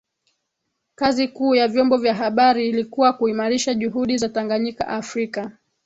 [0.95, 5.51] kazi kuu ya vyombo vya habari ilikuwa kuimarisha juhudi za Tanganyika Afrika